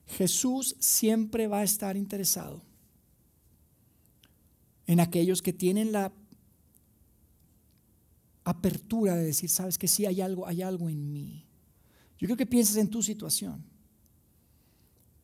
[0.07, 2.61] Jesús siempre va a estar interesado
[4.85, 6.11] en aquellos que tienen la
[8.43, 11.45] apertura de decir, sabes que sí hay algo, hay algo en mí.
[12.17, 13.63] Yo creo que pienses en tu situación.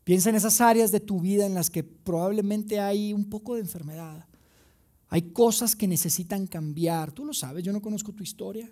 [0.05, 3.61] Piensa en esas áreas de tu vida en las que probablemente hay un poco de
[3.61, 4.25] enfermedad.
[5.09, 7.11] Hay cosas que necesitan cambiar.
[7.11, 8.71] Tú lo sabes, yo no conozco tu historia.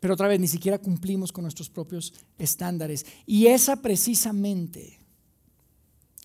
[0.00, 3.06] Pero otra vez, ni siquiera cumplimos con nuestros propios estándares.
[3.24, 4.98] Y esa precisamente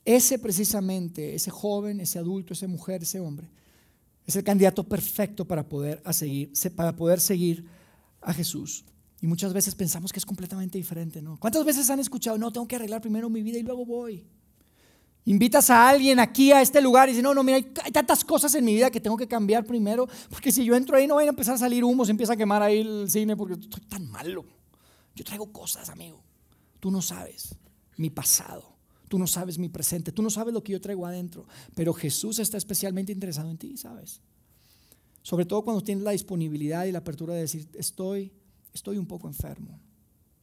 [0.05, 3.47] ese precisamente, ese joven, ese adulto, esa mujer, ese hombre,
[4.25, 6.01] es el candidato perfecto para poder,
[6.75, 7.65] para poder seguir
[8.21, 8.85] a Jesús.
[9.23, 11.39] Y muchas veces pensamos que es completamente diferente, ¿no?
[11.39, 14.27] ¿Cuántas veces han escuchado, no, tengo que arreglar primero mi vida y luego voy?
[15.23, 18.53] Invitas a alguien aquí a este lugar y dices, no, no, mira, hay, tantas cosas
[18.55, 21.27] en mi vida que tengo que cambiar primero, porque si yo entro ahí no van
[21.27, 24.11] a empezar a salir humo, se empieza a quemar ahí el cine porque estoy tan
[24.11, 24.43] malo.
[25.15, 26.21] Yo traigo cosas, amigo.
[26.81, 27.55] Tú no sabes
[27.95, 28.75] mi pasado,
[29.07, 32.39] tú no sabes mi presente, tú no sabes lo que yo traigo adentro, pero Jesús
[32.39, 34.19] está especialmente interesado en ti, ¿sabes?
[35.21, 38.33] Sobre todo cuando tienes la disponibilidad y la apertura de decir, estoy,
[38.73, 39.79] estoy un poco enfermo.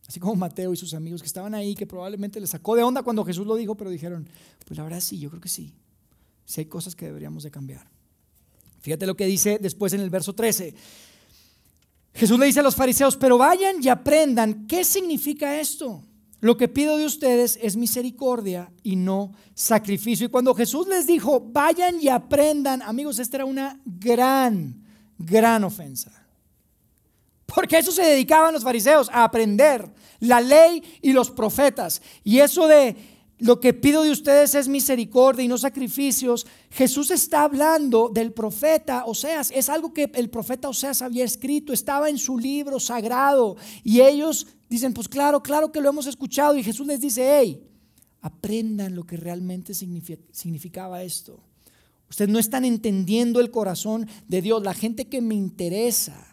[0.06, 3.02] Así como Mateo y sus amigos que estaban ahí, que probablemente les sacó de onda
[3.02, 4.28] cuando Jesús lo dijo, pero dijeron,
[4.66, 5.72] pues la verdad sí, yo creo que sí.
[6.44, 7.88] Sí hay cosas que deberíamos de cambiar.
[8.80, 10.74] Fíjate lo que dice después en el verso 13.
[12.12, 16.02] Jesús le dice a los fariseos, pero vayan y aprendan qué significa esto.
[16.40, 20.26] Lo que pido de ustedes es misericordia y no sacrificio.
[20.26, 24.82] Y cuando Jesús les dijo, vayan y aprendan, amigos, esta era una gran,
[25.18, 26.10] gran ofensa.
[27.54, 32.00] Porque eso se dedicaban los fariseos, a aprender la ley y los profetas.
[32.22, 32.96] Y eso de
[33.38, 36.46] lo que pido de ustedes es misericordia y no sacrificios.
[36.70, 39.50] Jesús está hablando del profeta Oseas.
[39.50, 43.56] Es algo que el profeta Oseas había escrito, estaba en su libro sagrado.
[43.82, 46.56] Y ellos dicen, pues claro, claro que lo hemos escuchado.
[46.56, 47.66] Y Jesús les dice, hey,
[48.20, 51.40] aprendan lo que realmente significaba esto.
[52.08, 54.62] Ustedes no están entendiendo el corazón de Dios.
[54.62, 56.29] La gente que me interesa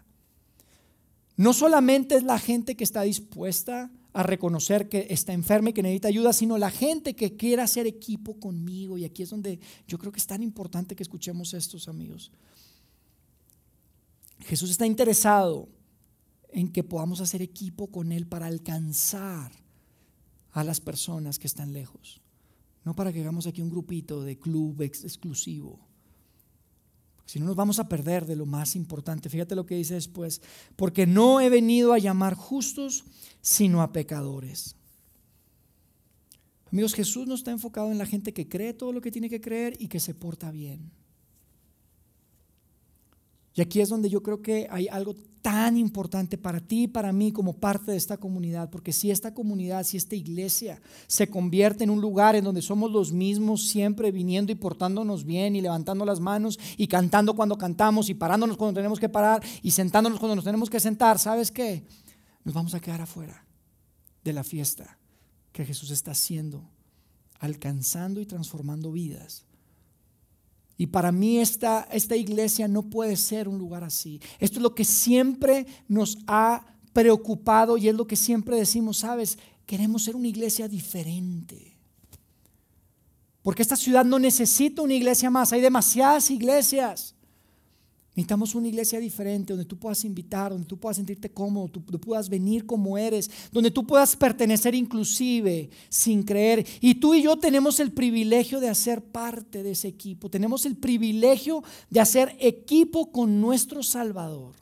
[1.38, 5.84] no solamente es la gente que está dispuesta a reconocer que está enferma y que
[5.84, 8.97] necesita ayuda, sino la gente que quiera hacer equipo conmigo.
[8.97, 12.32] Y aquí es donde yo creo que es tan importante que escuchemos estos amigos.
[14.39, 15.69] Jesús está interesado
[16.50, 19.52] en que podamos hacer equipo con Él para alcanzar
[20.52, 22.19] a las personas que están lejos.
[22.84, 25.87] No para que hagamos aquí un grupito de club exclusivo.
[27.27, 29.29] Si no nos vamos a perder de lo más importante.
[29.29, 30.41] Fíjate lo que dice después.
[30.77, 33.03] Porque no he venido a llamar justos,
[33.41, 34.77] sino a pecadores.
[36.71, 39.41] Amigos, Jesús no está enfocado en la gente que cree todo lo que tiene que
[39.41, 40.89] creer y que se porta bien.
[43.58, 47.12] Y aquí es donde yo creo que hay algo tan importante para ti y para
[47.12, 51.84] mí como parte de esta comunidad, porque si esta comunidad, si esta iglesia se convierte
[51.84, 56.06] en un lugar en donde somos los mismos siempre viniendo y portándonos bien y levantando
[56.06, 60.36] las manos y cantando cuando cantamos y parándonos cuando tenemos que parar y sentándonos cuando
[60.36, 61.84] nos tenemos que sentar, ¿sabes qué?
[62.43, 63.43] Nos vamos a quedar afuera
[64.24, 65.00] de la fiesta
[65.52, 66.70] que Jesús está haciendo,
[67.39, 69.46] alcanzando y transformando vidas
[70.77, 74.21] y para mí esta, esta iglesia no puede ser un lugar así.
[74.39, 79.39] Esto es lo que siempre nos ha preocupado y es lo que siempre decimos, sabes,
[79.65, 81.77] queremos ser una iglesia diferente.
[83.41, 87.15] Porque esta ciudad no necesita una iglesia más, hay demasiadas iglesias.
[88.17, 91.99] Necesitamos una iglesia diferente donde tú puedas invitar, donde tú puedas sentirte cómodo, donde tú
[91.99, 96.65] puedas venir como eres, donde tú puedas pertenecer inclusive sin creer.
[96.82, 100.32] Y tú y yo tenemos el privilegio de hacer parte de ese equipo.
[100.32, 104.56] Tenemos el privilegio de hacer equipo con nuestro Salvador.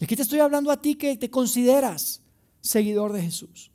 [0.00, 2.22] Aquí te estoy hablando a ti que te consideras
[2.62, 3.70] seguidor de Jesús.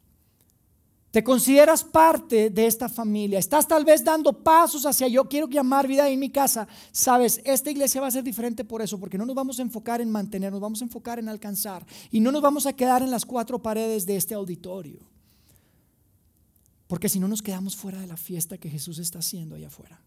[1.15, 3.39] Te consideras parte de esta familia.
[3.39, 6.67] Estás tal vez dando pasos hacia yo quiero llamar vida en mi casa.
[6.91, 10.01] Sabes, esta iglesia va a ser diferente por eso, porque no nos vamos a enfocar
[10.01, 11.85] en mantener, nos vamos a enfocar en alcanzar.
[12.11, 14.99] Y no nos vamos a quedar en las cuatro paredes de este auditorio.
[16.85, 20.01] Porque si no nos quedamos fuera de la fiesta que Jesús está haciendo allá afuera.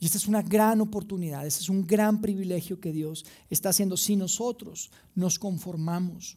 [0.00, 3.96] Y esta es una gran oportunidad, este es un gran privilegio que Dios está haciendo
[3.96, 6.36] si nosotros nos conformamos,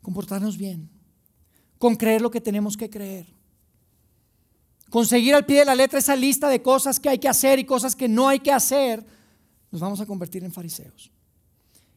[0.00, 0.88] comportarnos bien,
[1.78, 3.26] con creer lo que tenemos que creer.
[4.90, 7.64] Conseguir al pie de la letra esa lista de cosas que hay que hacer y
[7.64, 9.04] cosas que no hay que hacer,
[9.70, 11.10] nos vamos a convertir en fariseos.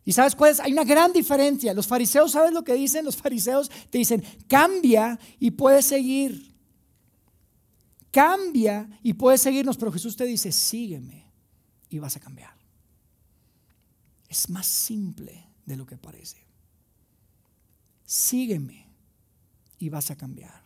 [0.03, 0.59] ¿Y sabes cuál es?
[0.59, 1.73] Hay una gran diferencia.
[1.73, 3.05] Los fariseos, ¿sabes lo que dicen?
[3.05, 6.51] Los fariseos te dicen, cambia y puedes seguir.
[8.09, 11.31] Cambia y puedes seguirnos, pero Jesús te dice, sígueme
[11.89, 12.53] y vas a cambiar.
[14.27, 16.45] Es más simple de lo que parece.
[18.05, 18.90] Sígueme
[19.81, 20.63] y vas a cambiar.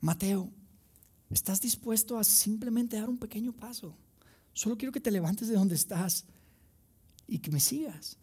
[0.00, 0.50] Mateo,
[1.30, 3.96] ¿estás dispuesto a simplemente dar un pequeño paso?
[4.52, 6.26] Solo quiero que te levantes de donde estás
[7.26, 8.18] y que me sigas.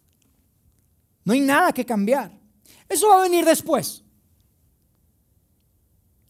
[1.24, 2.32] No hay nada que cambiar.
[2.88, 4.04] Eso va a venir después.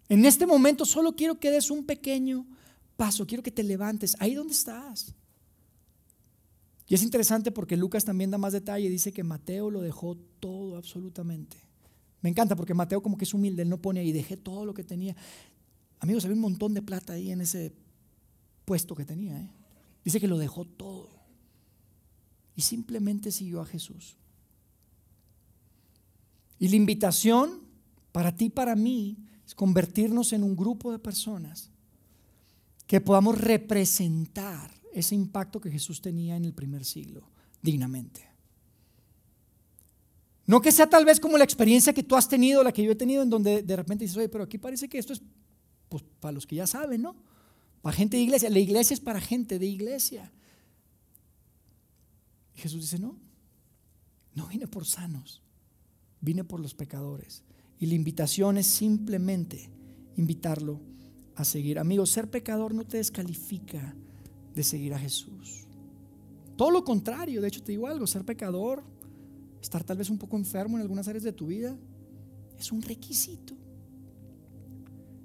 [0.09, 2.47] En este momento solo quiero que des un pequeño
[2.97, 5.15] paso, quiero que te levantes ahí donde estás.
[6.87, 10.79] Y es interesante porque Lucas también da más detalle, dice que Mateo lo dejó todo
[10.79, 11.68] absolutamente
[12.21, 14.75] Me encanta porque Mateo como que es humilde, él no pone ahí, dejé todo lo
[14.75, 15.15] que tenía.
[16.01, 17.73] Amigos, había un montón de plata ahí en ese
[18.65, 19.39] puesto que tenía.
[19.39, 19.51] ¿eh?
[20.05, 21.11] Dice que lo dejó todo.
[22.57, 24.17] Y simplemente siguió a Jesús.
[26.59, 27.61] Y la invitación
[28.11, 31.71] para ti para mí es convertirnos en un grupo de personas
[32.87, 37.23] que podamos representar ese impacto que Jesús tenía en el primer siglo
[37.63, 38.28] dignamente.
[40.49, 42.91] No que sea tal vez como la experiencia que tú has tenido, la que yo
[42.91, 45.21] he tenido, en donde de repente dices, oye, pero aquí parece que esto es
[45.91, 47.17] pues, para los que ya saben, ¿no?
[47.83, 48.49] Para gente de iglesia.
[48.49, 50.33] La iglesia es para gente de iglesia.
[52.55, 53.19] Jesús dice, no,
[54.35, 55.43] no vine por sanos,
[56.23, 57.43] vine por los pecadores.
[57.79, 59.69] Y la invitación es simplemente
[60.17, 60.81] invitarlo
[61.37, 61.79] a seguir.
[61.79, 63.95] Amigos, ser pecador no te descalifica
[64.55, 65.67] de seguir a Jesús.
[66.57, 68.83] Todo lo contrario, de hecho te digo algo, ser pecador
[69.61, 71.77] estar tal vez un poco enfermo en algunas áreas de tu vida,
[72.59, 73.55] es un requisito.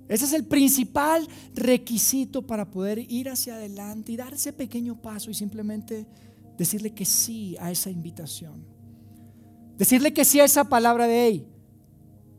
[0.07, 5.31] Ese es el principal requisito para poder ir hacia adelante y dar ese pequeño paso
[5.31, 6.05] y simplemente
[6.57, 8.65] decirle que sí a esa invitación.
[9.77, 11.47] Decirle que sí a esa palabra de, hey,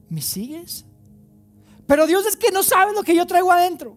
[0.08, 0.84] ¿me sigues?
[1.86, 3.96] Pero Dios es que no sabes lo que yo traigo adentro.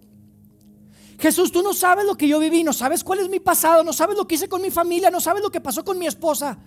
[1.19, 3.91] Jesús, tú no sabes lo que yo viví, no sabes cuál es mi pasado, no
[3.91, 6.57] sabes lo que hice con mi familia, no sabes lo que pasó con mi esposa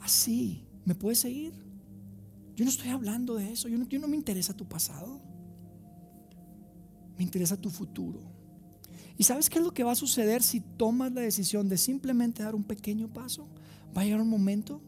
[0.00, 0.66] así.
[0.84, 1.52] ¿Me puedes seguir?
[2.56, 3.68] Yo no estoy hablando de eso.
[3.68, 5.20] Yo no, no me interesa tu pasado.
[7.16, 8.20] Me interesa tu futuro.
[9.16, 12.42] ¿Y sabes qué es lo que va a suceder si tomas la decisión de simplemente
[12.42, 13.48] dar un pequeño paso?
[13.96, 14.80] Va a llegar un momento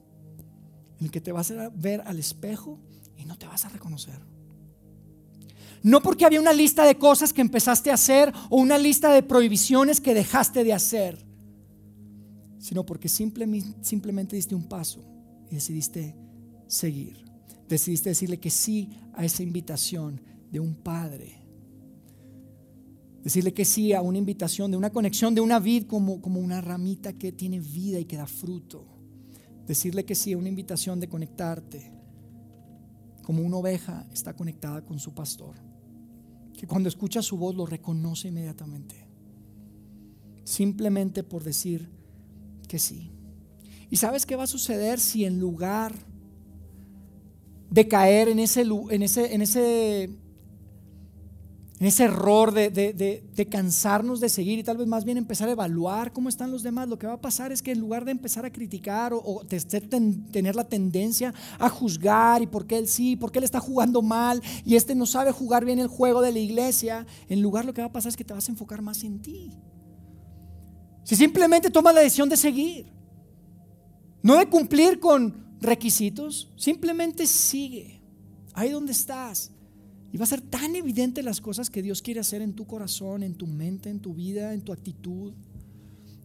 [0.98, 2.78] en el que te vas a ver al espejo
[3.16, 4.20] y no te vas a reconocer.
[5.82, 9.22] No porque había una lista de cosas que empezaste a hacer o una lista de
[9.22, 11.31] prohibiciones que dejaste de hacer
[12.62, 15.04] sino porque simplemente, diste un paso
[15.50, 16.14] y decidiste
[16.68, 17.24] seguir.
[17.68, 21.42] Decidiste decirle que sí a esa invitación de un padre.
[23.24, 26.60] Decirle que sí a una invitación de una conexión de una vid como, como una
[26.60, 28.86] ramita que tiene vida y que da fruto.
[29.66, 31.92] Decirle que sí a una invitación de conectarte
[33.24, 35.56] como una oveja está conectada con su pastor.
[36.56, 39.08] Que cuando escucha su voz lo reconoce inmediatamente.
[40.44, 42.01] Simplemente por decir,
[42.72, 43.10] que sí.
[43.90, 45.92] ¿Y sabes qué va a suceder si en lugar
[47.68, 54.30] de caer en ese, en ese, en ese, en ese error de, de, cansarnos de
[54.30, 57.06] seguir y tal vez más bien empezar a evaluar cómo están los demás, lo que
[57.06, 59.42] va a pasar es que en lugar de empezar a criticar o,
[60.30, 64.00] tener la tendencia a juzgar y por qué él sí, por qué él está jugando
[64.00, 67.74] mal y este no sabe jugar bien el juego de la iglesia, en lugar lo
[67.74, 69.58] que va a pasar es que te vas a enfocar más en ti.
[71.04, 72.86] Si simplemente tomas la decisión de seguir,
[74.22, 78.02] no de cumplir con requisitos, simplemente sigue
[78.54, 79.52] ahí donde estás.
[80.12, 83.22] Y va a ser tan evidente las cosas que Dios quiere hacer en tu corazón,
[83.22, 85.32] en tu mente, en tu vida, en tu actitud.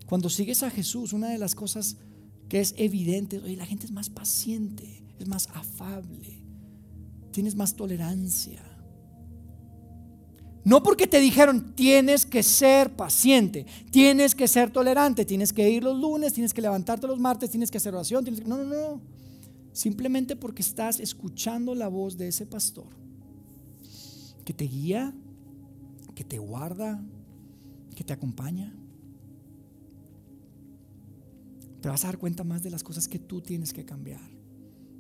[0.05, 1.97] Cuando sigues a Jesús, una de las cosas
[2.49, 6.45] que es evidente, oye, la gente es más paciente, es más afable,
[7.31, 8.61] tienes más tolerancia.
[10.67, 15.81] No porque te dijeron tienes que ser paciente, tienes que ser tolerante, tienes que ir
[15.81, 18.25] los lunes, tienes que levantarte los martes, tienes que hacer oración.
[18.45, 19.01] No, no, no.
[19.71, 22.89] Simplemente porque estás escuchando la voz de ese pastor
[24.43, 25.15] que te guía,
[26.13, 27.01] que te guarda,
[27.95, 28.75] que te acompaña.
[31.79, 34.29] Te vas a dar cuenta más de las cosas que tú tienes que cambiar.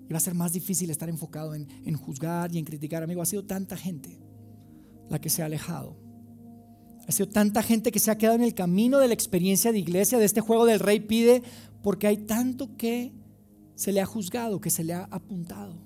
[0.07, 3.03] Y va a ser más difícil estar enfocado en, en juzgar y en criticar.
[3.03, 4.26] Amigo, ha sido tanta gente
[5.09, 5.97] la que se ha alejado.
[7.07, 9.79] Ha sido tanta gente que se ha quedado en el camino de la experiencia de
[9.79, 11.41] iglesia, de este juego del rey pide,
[11.81, 13.13] porque hay tanto que
[13.75, 15.77] se le ha juzgado, que se le ha apuntado.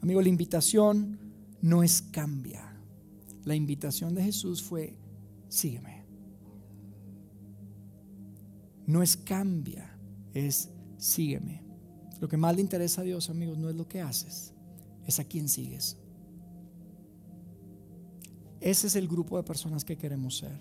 [0.00, 1.18] Amigo, la invitación
[1.60, 2.76] no es cambia.
[3.44, 4.96] La invitación de Jesús fue,
[5.48, 6.04] sígueme.
[8.86, 9.96] No es cambia,
[10.34, 11.62] es sígueme.
[12.20, 14.52] Lo que más le interesa a Dios, amigos, no es lo que haces,
[15.06, 15.96] es a quién sigues.
[18.60, 20.60] Ese es el grupo de personas que queremos ser.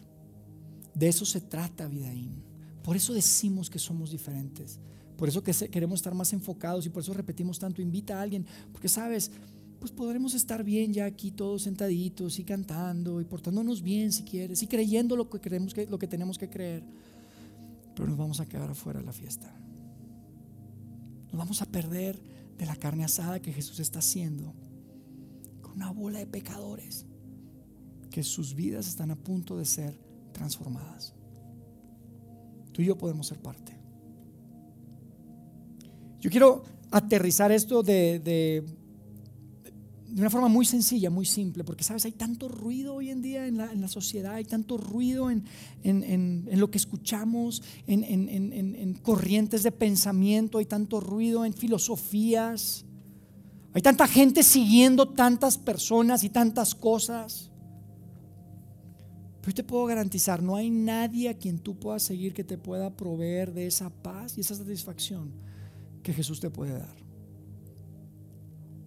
[0.94, 2.44] De eso se trata Vidaín.
[2.84, 4.80] Por eso decimos que somos diferentes.
[5.18, 8.46] Por eso que queremos estar más enfocados y por eso repetimos tanto, invita a alguien.
[8.72, 9.32] Porque sabes,
[9.80, 14.64] pues podremos estar bien ya aquí todos sentaditos y cantando y portándonos bien si quieres
[14.64, 16.84] y creyendo lo que, que, lo que tenemos que creer.
[17.96, 19.54] Pero nos vamos a quedar afuera de la fiesta.
[21.32, 22.22] Nos vamos a perder
[22.58, 24.54] de la carne asada que Jesús está haciendo
[25.62, 27.06] con una bola de pecadores
[28.10, 30.00] que sus vidas están a punto de ser
[30.32, 31.14] transformadas.
[32.72, 33.78] Tú y yo podemos ser parte.
[36.20, 38.64] Yo quiero aterrizar esto de, de,
[40.18, 43.58] una forma muy sencilla, muy simple, porque sabes, hay tanto ruido hoy en día en
[43.58, 45.46] la, sociedad, hay tanto ruido en,
[45.84, 52.86] en lo que escuchamos, en, corrientes de pensamiento, hay tanto ruido en filosofías,
[53.74, 57.49] hay tanta gente siguiendo tantas personas y tantas cosas.
[59.50, 62.96] Pero te puedo garantizar, no hay nadie a quien tú puedas seguir que te pueda
[62.96, 65.32] proveer de esa paz y esa satisfacción
[66.04, 66.96] que Jesús te puede dar.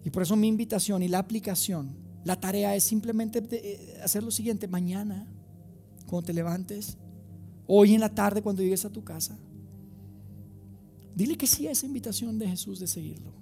[0.05, 4.31] Y por eso mi invitación y la aplicación, la tarea es simplemente eh, hacer lo
[4.31, 5.27] siguiente, mañana,
[6.07, 6.97] cuando te levantes,
[7.67, 9.37] hoy en la tarde cuando llegues a tu casa,
[11.13, 13.33] dile que sí a esa invitación de Jesús de seguirlo.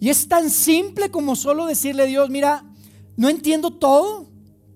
[0.00, 2.64] Y es tan simple como solo decirle a Dios, mira,
[3.18, 4.29] no entiendo todo,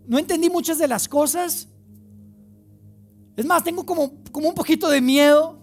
[0.06, 1.68] no entendí muchas de las cosas.
[3.36, 5.58] Es más, tengo como, como un poquito de miedo.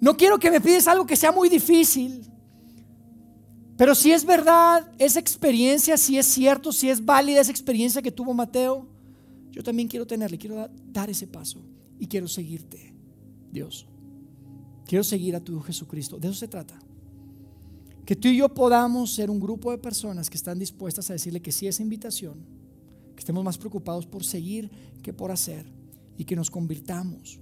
[0.00, 2.30] No quiero que me pides algo que sea muy difícil.
[3.76, 8.10] Pero si es verdad esa experiencia, si es cierto, si es válida esa experiencia que
[8.10, 8.88] tuvo Mateo,
[9.50, 11.62] yo también quiero tenerle, quiero dar ese paso
[11.98, 12.94] y quiero seguirte,
[13.50, 13.86] Dios.
[14.86, 16.18] Quiero seguir a tu Jesucristo.
[16.18, 16.78] De eso se trata.
[18.06, 21.42] Que tú y yo podamos ser un grupo de personas que están dispuestas a decirle
[21.42, 22.46] que sí a esa invitación,
[23.16, 24.70] que estemos más preocupados por seguir
[25.02, 25.66] que por hacer
[26.16, 27.40] y que nos convirtamos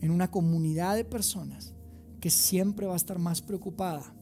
[0.00, 1.72] en una comunidad de personas
[2.20, 4.12] que siempre va a estar más preocupada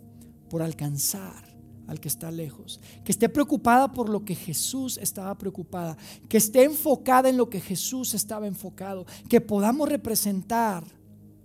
[0.51, 1.49] por alcanzar
[1.87, 5.97] al que está lejos, que esté preocupada por lo que Jesús estaba preocupada,
[6.29, 10.85] que esté enfocada en lo que Jesús estaba enfocado, que podamos representar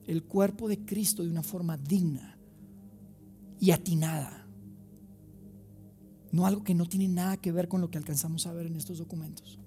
[0.06, 2.35] el cuerpo de Cristo de una forma digna
[3.60, 4.48] y atinada.
[6.32, 8.76] No algo que no tiene nada que ver con lo que alcanzamos a ver en
[8.76, 9.60] estos documentos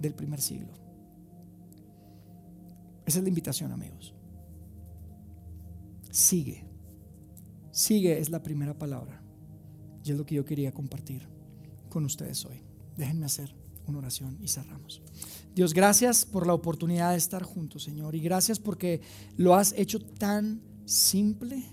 [0.00, 0.72] del primer siglo.
[3.04, 4.14] Esa es la invitación, amigos.
[6.10, 6.64] Sigue.
[7.70, 9.22] Sigue es la primera palabra.
[10.04, 11.26] Y es lo que yo quería compartir
[11.88, 12.62] con ustedes hoy.
[12.96, 13.54] Déjenme hacer
[13.86, 15.02] una oración y cerramos.
[15.54, 18.14] Dios, gracias por la oportunidad de estar juntos, Señor.
[18.14, 19.00] Y gracias porque
[19.36, 21.64] lo has hecho tan simple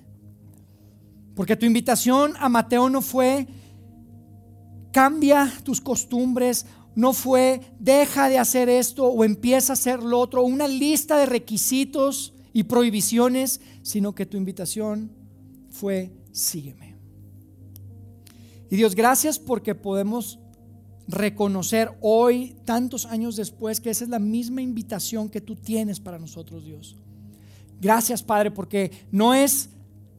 [1.35, 3.47] porque tu invitación a Mateo no fue
[4.91, 6.65] cambia tus costumbres,
[6.95, 11.25] no fue deja de hacer esto o empieza a hacer lo otro, una lista de
[11.25, 15.11] requisitos y prohibiciones, sino que tu invitación
[15.69, 16.95] fue sígueme.
[18.71, 20.39] Y Dios, gracias porque podemos
[21.07, 26.17] reconocer hoy, tantos años después, que esa es la misma invitación que tú tienes para
[26.17, 26.95] nosotros, Dios.
[27.79, 29.69] Gracias, Padre, porque no es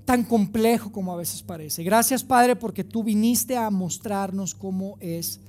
[0.06, 1.82] tan complejo como a veces parece.
[1.82, 5.40] Gracias Padre porque tú viniste a mostrarnos cómo es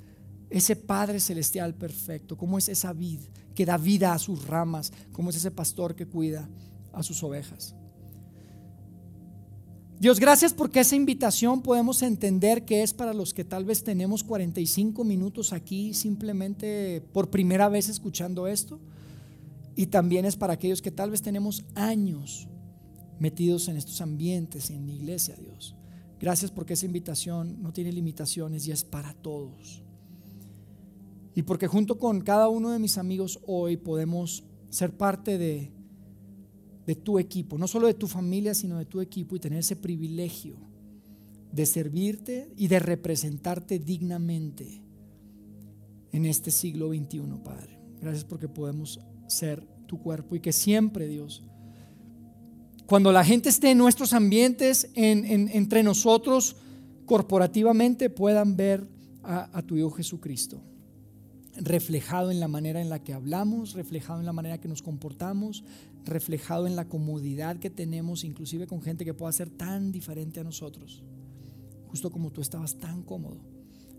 [0.49, 3.19] ese Padre celestial perfecto, cómo es esa vid
[3.55, 6.49] que da vida a sus ramas, cómo es ese pastor que cuida
[6.91, 7.75] a sus ovejas.
[9.99, 14.23] Dios, gracias porque esa invitación podemos entender que es para los que tal vez tenemos
[14.23, 18.79] 45 minutos aquí simplemente por primera vez escuchando esto.
[19.75, 22.47] Y también es para aquellos que tal vez tenemos años
[23.19, 25.75] metidos en estos ambientes, en la iglesia, Dios.
[26.19, 29.83] Gracias porque esa invitación no tiene limitaciones y es para todos.
[31.35, 35.71] Y porque junto con cada uno de mis amigos hoy podemos ser parte de,
[36.87, 39.75] de tu equipo, no solo de tu familia, sino de tu equipo y tener ese
[39.75, 40.57] privilegio
[41.51, 44.81] de servirte y de representarte dignamente
[46.11, 47.79] en este siglo XXI, Padre.
[48.01, 51.43] Gracias porque podemos ser tu cuerpo y que siempre, Dios,
[52.87, 56.55] cuando la gente esté en nuestros ambientes, entre nosotros,
[57.05, 58.87] corporativamente, puedan ver
[59.23, 60.61] a, tu Hijo Jesucristo
[61.59, 65.63] reflejado en la manera en la que hablamos, reflejado en la manera que nos comportamos,
[66.05, 70.43] reflejado en la comodidad que tenemos, inclusive con gente que pueda ser tan diferente a
[70.43, 71.03] nosotros,
[71.87, 73.41] justo como tú estabas tan cómodo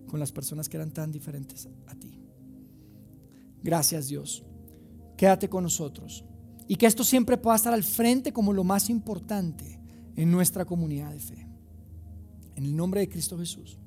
[0.06, 2.20] con las personas que eran tan diferentes a ti.
[3.62, 4.44] Gracias Dios.
[5.16, 6.24] Quédate con nosotros
[6.68, 9.80] y que esto siempre pueda estar al frente como lo más importante
[10.14, 11.46] en nuestra comunidad de fe.
[12.54, 13.78] En el nombre de Cristo Jesús,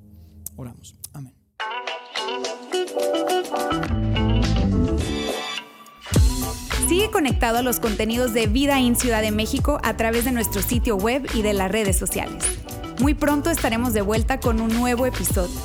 [0.56, 0.94] oramos.
[1.12, 1.34] Amén.
[6.88, 10.60] Sigue conectado a los contenidos de Vida en Ciudad de México a través de nuestro
[10.60, 12.44] sitio web y de las redes sociales.
[13.00, 15.58] Muy pronto estaremos de vuelta con un nuevo episodio.